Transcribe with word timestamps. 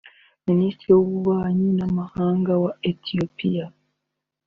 Minisitiri 0.47 0.91
w’ububanyi 0.95 1.69
n’amahanga 1.79 2.51
wa 2.63 2.71
Etiyopiya 2.89 3.65